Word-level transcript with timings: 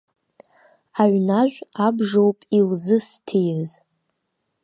Аҩнахә 1.01 1.59
абжоуп 1.85 2.37
илзысҭиз. 2.57 3.69